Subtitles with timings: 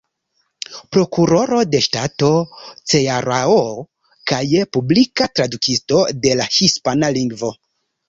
[0.95, 2.31] Prokuroro de Ŝtato
[2.93, 3.61] Cearao
[4.33, 4.43] kaj
[4.79, 7.57] publika tradukisto de la hispana lingvo.